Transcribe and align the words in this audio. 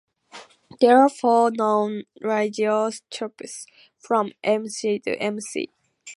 There 0.79 0.97
are 0.99 1.09
four 1.09 1.51
known 1.51 2.05
radioisotopes 2.23 3.67
from 3.99 4.33
Mc 4.43 5.03
to 5.03 5.21
Mc. 5.31 5.69